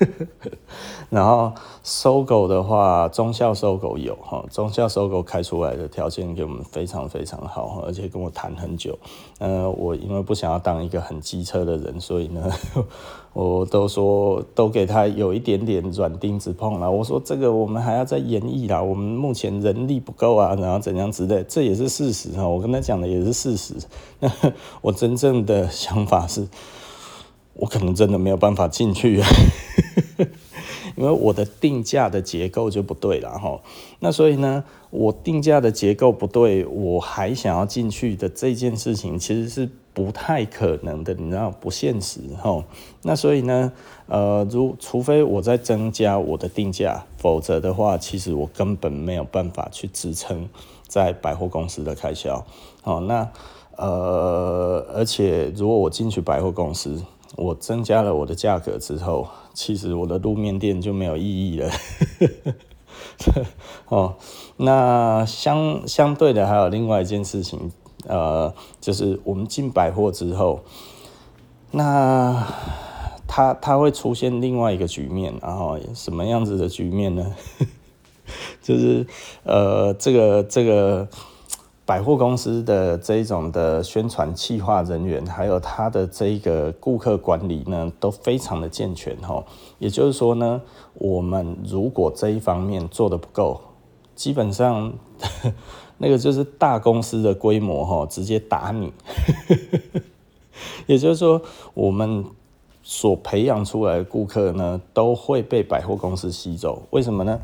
[1.08, 1.52] 然后
[1.84, 8.98] 搜狗的话，中校收狗有哈，中校收狗开出来的条件给我们非常非常好，而且跟我谈很久。
[9.38, 12.50] 呃，我因为不想要当一个很机车的人，所以呢，
[13.32, 16.90] 我都说都给他有一点点软钉子碰了。
[16.90, 22.48] 我说这个我们还要再研议啦，我们目前人力不够啊，然后怎样之类，这也是事实哈。
[22.48, 23.74] 我跟他讲的也是事实。
[24.18, 24.28] 那
[24.82, 26.48] 我真正的想法是。
[27.54, 29.22] 我可能真的没有办法进去，
[30.96, 33.60] 因为我的定价的结构就不对了哈。
[34.00, 42.64] 那所以呢，我定价的结构不对，我还想要进去的这件事情其实是不太可能的，你知道不现实哈。
[43.02, 43.72] 那所以呢，
[44.06, 50.48] 呃，如除非我在增加我的定价，否则的话，其实我根本没有办法去支撑
[50.88, 52.44] 在百货公司的开销。
[52.82, 53.30] 好，那
[53.76, 57.02] 呃，而且如果我进去百货公司，
[57.36, 61.70] 我增加了我的价格之后，其实我的路面店就没有意义了。
[63.88, 64.14] 哦，
[64.56, 67.72] 那相相对的还有另外一件事情，
[68.06, 70.60] 呃，就是我们进百货之后，
[71.72, 72.46] 那
[73.26, 77.34] 它它会出现另外一个局面，然后什么样子的局面呢？
[78.62, 79.06] 就是
[79.42, 81.08] 呃，这个这个。
[81.86, 89.44] 百货公司的这一种的宣传企划人员，还有他的这个顾客管理呢，都非常的健全哈。
[89.78, 90.62] 也就是说呢，
[90.94, 93.60] 我们如果这一方面做得不够，
[94.14, 94.92] 基本上
[95.98, 98.90] 那个就是大公司的规模哈，直接打你。
[100.86, 101.42] 也就是说，
[101.74, 102.24] 我们
[102.82, 106.82] 所培养出来的顾客呢，都会被百货公司吸走。
[106.90, 107.38] 为什么呢？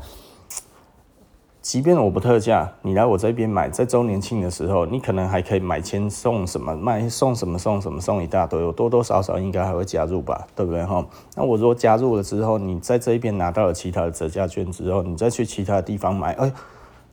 [1.61, 11.05] 即便我不特价，你来我这边买，在周年庆的时候，你可能还可以买千送什么，买送什么送什么送一大堆，我多多少少应该还会加入吧，对不对哈？
[11.35, 16.51] 那我如果加入了之后，你在这一边拿到了其他的折价券之后，你再去其他地方买，哎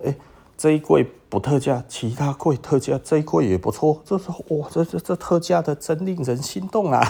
[0.07, 0.14] 哎，
[0.57, 7.07] 这一柜不特价，其他柜特价，这一柜也不错，这是哇，这这这特价的真令人心动啊！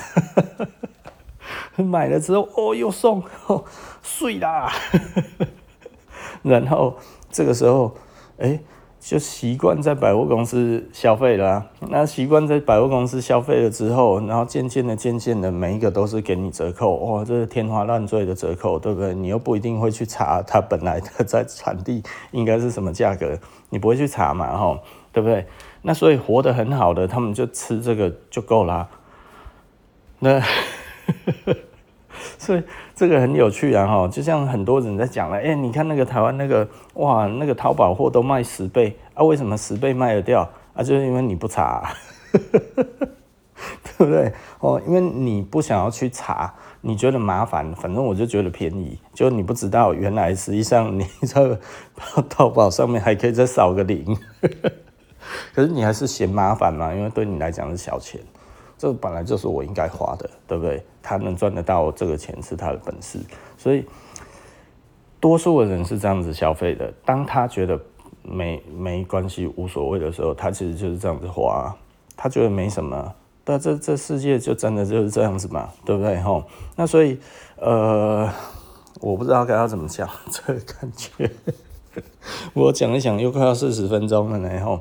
[1.77, 3.63] 买了之后哦又送，哦，
[4.03, 4.73] 碎啦，
[6.43, 6.97] 然后。
[7.31, 7.95] 这个时候，
[8.39, 8.59] 哎，
[8.99, 11.67] 就习惯在百货公司消费了。
[11.89, 19.15] 那习惯在百货公司消费了之后，然后渐渐的、渐渐的，每一个都是给你折扣，哇，这是天花乱坠的折扣，对不对？
[19.15, 22.03] 你又不一定会去查它本来的在产地
[22.33, 23.39] 应该是什么价格，
[23.71, 24.79] 你不会去查嘛，吼，
[25.13, 25.47] 对不对？
[25.83, 28.89] 那所以活得很好的，他们就吃这个就够啦。
[30.19, 30.43] 那。
[32.39, 32.63] 所以
[32.95, 40.83] 这个很有趣啊，哈，就像很多人在讲了，哎，你看那个台湾那个，哇，那个淘宝货都卖十倍啊，为什么十倍卖得掉啊？
[40.83, 41.91] 就是因为你不查啊，
[42.33, 44.33] 对不对？
[44.61, 51.59] 哦，因为你不想要去查，你觉得麻烦，反正我就觉得便宜，就你不知道原来实际上你在
[52.29, 54.17] 淘宝上面还可以再少个零，
[55.53, 58.21] 可是你还是嫌麻烦嘛，因为对你来讲是小钱。
[58.79, 60.83] 这本来就是我应该花的，对不对？
[61.03, 63.19] 他能赚得到这个钱是他的本事，
[63.57, 63.85] 所以
[65.19, 66.93] 多数的人是这样子消费的。
[67.05, 67.81] 当他觉得
[68.23, 71.75] 没没关系、无所谓的时候，他其实就是这样子花，
[72.17, 73.13] 他觉得没什么。
[73.43, 76.21] 但这这世界就真的就是这样子嘛，对不对？
[76.21, 76.45] 吼，
[76.77, 77.19] 那所以
[77.57, 78.31] 呃，
[79.01, 81.29] 我不知道该要怎么讲这个感觉，
[82.55, 84.81] 我讲一讲又快要四十分钟了呢，吼。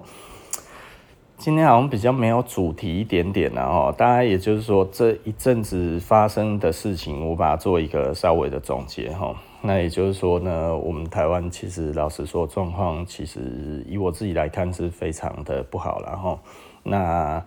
[1.38, 9.36] 今天好像比较没有主题一点点然后，大概也就是说这一阵子发生的事情，我把它做一个稍微的总结哈。
[9.62, 16.40] 那也就是说呢，我们台湾其实老实说状况，其实以我自己来看是非常的不好了哈。
[16.82, 17.46] 那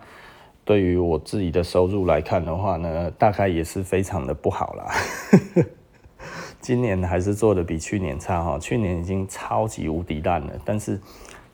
[0.63, 5.65] 对于我自己的收入来看的话呢，大概也是非常的不好啦。
[6.61, 10.97] 今年还是做的比去年差哈，去年已经超级无敌烂了，但是。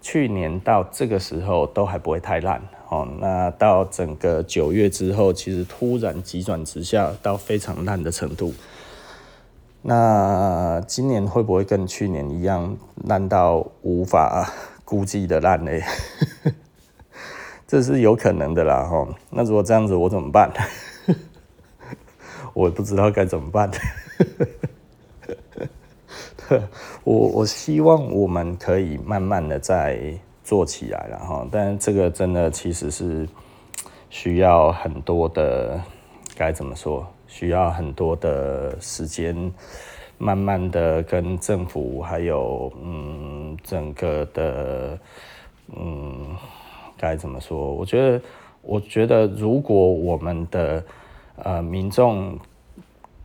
[0.01, 8.53] 去年到这个时候都还不会太烂哦，那到整个九月之后，其实突然急转直下到非常烂的程度。
[9.81, 14.51] 那今年会不会跟去年一样烂到无法
[14.83, 15.71] 估计的烂呢？
[17.67, 19.07] 这是有可能的啦哈。
[19.29, 20.51] 那如果这样子，我怎么办？
[22.53, 23.69] 我不知道该怎么办。
[27.03, 29.99] 我我希望我们可以慢慢的再
[30.43, 33.27] 做起来了哈，但这个真的其实是
[34.09, 35.81] 需要很多的，
[36.35, 37.05] 该怎么说？
[37.27, 39.35] 需要很多的时间，
[40.17, 44.97] 慢慢的跟政府还有嗯整个的
[45.75, 46.35] 嗯
[46.97, 47.73] 该怎么说？
[47.73, 48.21] 我觉得
[48.61, 50.83] 我觉得如果我们的
[51.43, 52.39] 呃民众。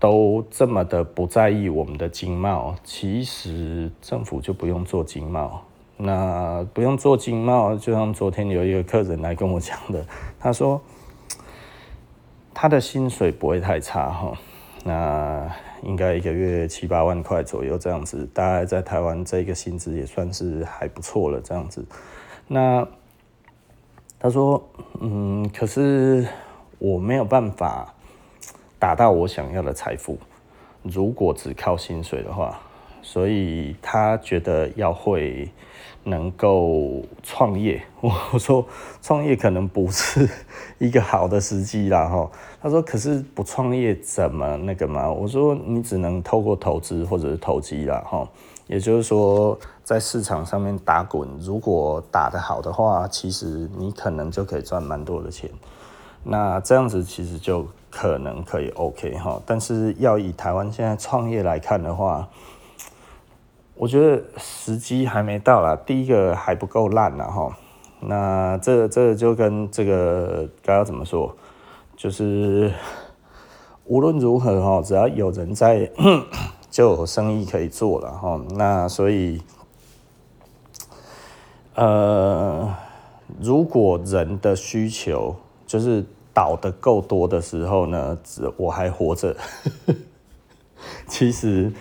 [0.02, 5.62] 都这么的不在意我们的经贸，其实政府就不用做经贸。
[5.96, 10.04] 那不用做经贸，就像昨天有一个客人来跟我讲的，
[10.40, 10.82] 他说
[12.52, 14.36] 他的薪水不会太差哈，
[14.82, 15.48] 那
[15.84, 21.86] 应该一个月七八万块左右这样子，大概在台湾这个薪资也算是还不错了这样子。
[22.48, 22.84] 那
[24.18, 24.60] 他说，
[24.98, 26.26] 嗯，可是
[26.80, 27.94] 我没有办法
[28.82, 30.18] 达到我想要的财富，
[30.82, 32.58] 如果只靠薪水的话，
[33.00, 35.48] 所以他觉得要会。
[36.04, 38.66] 能够创业，我说
[39.00, 40.28] 创业可能不是
[40.78, 42.28] 一个好的时机啦哈。
[42.60, 45.08] 他说，可是不创业怎么那个嘛？
[45.08, 48.28] 我说你只能透过投资或者是投机啦哈。
[48.66, 55.48] 也就是说，在市场上面打滚，如果打得好的话，其实你可能就可以赚蛮多的钱。
[56.24, 59.40] 那这样子其实就可能可以 OK 哈。
[59.44, 62.28] 但是要以台湾现在创业来看的话，
[63.74, 67.56] 我觉得时机还没到啦，第一个还不够烂啦哈。
[68.00, 71.34] 那这这就跟这个该要怎么说，
[71.96, 72.72] 就是
[73.84, 75.90] 无论如何哈，只要有人在，
[76.70, 78.40] 就有生意可以做了哈。
[78.56, 79.40] 那所以，
[81.74, 82.74] 呃，
[83.40, 85.36] 如果人的需求
[85.72, 86.04] 就是
[86.34, 89.34] 倒得够多的时候呢，只我还活着，
[91.08, 91.72] 其实。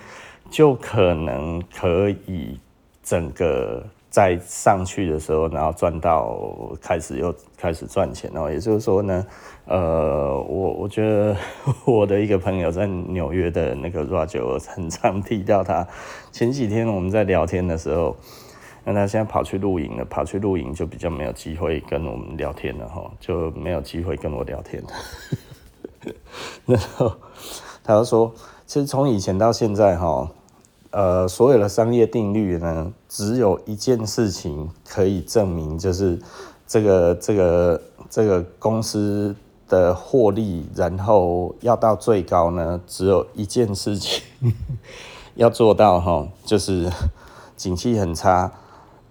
[0.50, 2.60] 就可能可以
[3.02, 6.38] 整个在上去的时候，然后赚到
[6.78, 8.50] 开始又开始赚钱哦。
[8.50, 9.26] 也就是说呢，
[9.64, 11.34] 呃，我我觉得
[11.86, 15.88] 我的一个朋友在纽约的那个 Roger 很常提到他。
[16.32, 18.14] 前几天我们在聊天的时候，
[18.84, 24.88] 那他现在跑去露营了，跑去露营就比较没有机会跟我们聊天了哈，就没有机会跟我聊天了。
[26.66, 27.12] 然后
[27.84, 28.32] 他就说，
[28.66, 30.30] 其实从以前到现在哈。
[30.94, 36.20] 呃，所有的商业定律呢，只有一件事情可以证明，就是
[36.66, 39.34] 这个这个这个公司
[39.66, 44.22] 的获利，然后要到最高呢，只有一件事情
[45.34, 46.92] 要做到哈，就是
[47.56, 48.52] 景气很差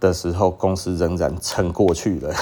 [0.01, 2.33] 的时候，公司仍然撑过去了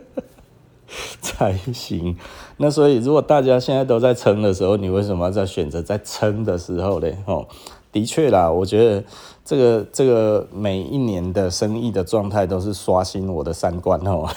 [1.20, 2.16] 才行。
[2.56, 7.18] 那所以，如果大家现在都在撑的时候，你为什么要在选择在撑的时候嘞？
[7.26, 7.48] 吼？
[7.92, 9.04] 的确啦，我觉得
[9.44, 14.28] 这个这个每一年的生意的状态都是刷新我的三观哦。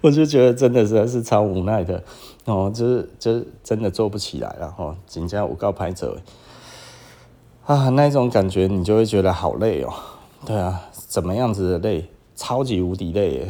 [0.00, 2.02] 我就觉得真的实在是超无奈的
[2.44, 6.18] 哦，就是就是真的做不起来了哈，紧张我告拍者
[7.66, 9.92] 啊，那种感觉你就会觉得好累哦。
[10.46, 12.08] 对啊，怎么样子的累？
[12.34, 13.48] 超级无敌累耶。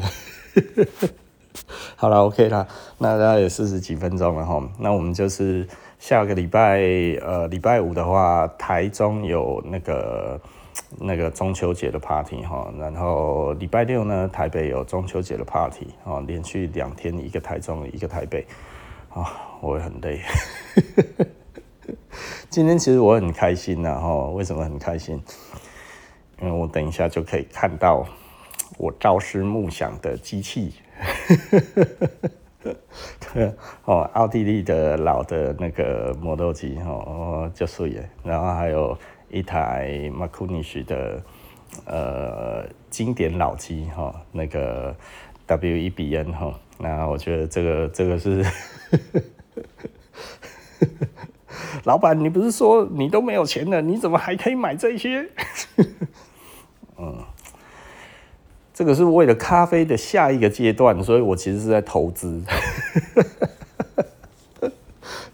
[1.96, 2.66] 好了，OK 啦，
[2.98, 5.66] 那大概也四十几分钟了哈，那我们就是。
[5.96, 6.82] 下个礼拜，
[7.22, 10.38] 呃，礼拜五的话，台中有那个
[10.98, 18.46] 那个中秋节的 party 哈，然后礼拜六呢，台北有中秋节的 party 哦，连续两天，一个台中，一个台北，
[19.14, 20.20] 啊，我也很累。
[22.54, 25.20] 今天其实我很开心呐，哈，为什么很开心？
[26.40, 28.06] 因为我等一下就可以看到
[28.78, 30.72] 我朝思暮想的机器。
[33.86, 38.96] 哦，奥地利的老的那个磨豆机哦，就是耶，然后还有
[39.28, 41.20] 一台马库尼什的
[41.86, 44.94] 呃经典老机哈，那个
[45.48, 48.46] W1BN 哈，那我觉得这个这个是，
[51.84, 55.28] 老板，你不是说你都没有钱了，你怎么还可以买这些？
[56.98, 57.24] 嗯。
[58.76, 62.42] 这个是为了咖啡的下一个阶段，所以我其实是在投资。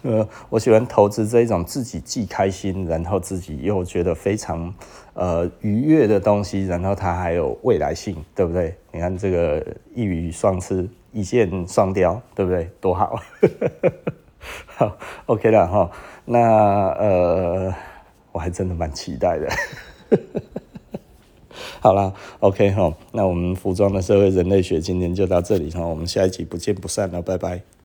[0.03, 4.75] 呃， 我喜欢投资这一种自己既开心，然后自己又觉得非常
[5.15, 8.75] 呃愉悦的东西，然后它还有未来性，对不对？
[8.93, 12.69] 你看这个一鱼双吃，一箭双雕，对不对？
[12.79, 13.19] 多好！
[14.67, 15.91] 好，OK 了哈。
[16.25, 16.39] 那
[16.99, 17.75] 呃，
[18.33, 19.49] 我还真的蛮期待的。
[21.81, 27.63] 好啦，OK 哈，那我们服装的社会人类学今天就到这里哈，我们下一集不见不散了，拜拜。